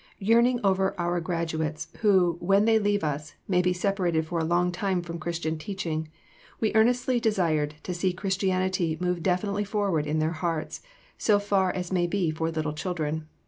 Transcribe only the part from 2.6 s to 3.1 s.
they leave